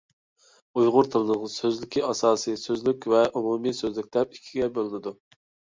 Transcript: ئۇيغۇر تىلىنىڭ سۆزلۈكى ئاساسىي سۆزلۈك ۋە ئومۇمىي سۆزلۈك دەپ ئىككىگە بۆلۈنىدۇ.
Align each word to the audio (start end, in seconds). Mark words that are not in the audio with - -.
ئۇيغۇر 0.79 1.09
تىلىنىڭ 1.15 1.51
سۆزلۈكى 1.57 2.03
ئاساسىي 2.09 2.59
سۆزلۈك 2.63 3.09
ۋە 3.15 3.23
ئومۇمىي 3.43 3.79
سۆزلۈك 3.83 4.13
دەپ 4.19 4.35
ئىككىگە 4.41 4.75
بۆلۈنىدۇ. 4.81 5.19